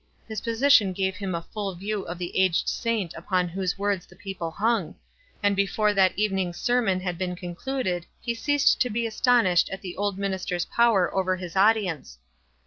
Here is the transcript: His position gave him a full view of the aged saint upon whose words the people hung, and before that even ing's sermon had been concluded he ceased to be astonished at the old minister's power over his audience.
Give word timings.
His 0.27 0.41
position 0.41 0.93
gave 0.93 1.17
him 1.17 1.35
a 1.35 1.43
full 1.43 1.75
view 1.75 2.01
of 2.07 2.17
the 2.17 2.35
aged 2.35 2.67
saint 2.67 3.13
upon 3.13 3.49
whose 3.49 3.77
words 3.77 4.07
the 4.07 4.15
people 4.15 4.49
hung, 4.49 4.95
and 5.43 5.55
before 5.55 5.93
that 5.93 6.13
even 6.15 6.39
ing's 6.39 6.57
sermon 6.57 7.01
had 7.01 7.19
been 7.19 7.35
concluded 7.35 8.07
he 8.19 8.33
ceased 8.33 8.81
to 8.81 8.89
be 8.89 9.05
astonished 9.05 9.69
at 9.69 9.81
the 9.83 9.95
old 9.95 10.17
minister's 10.17 10.65
power 10.65 11.13
over 11.13 11.35
his 11.35 11.55
audience. 11.55 12.17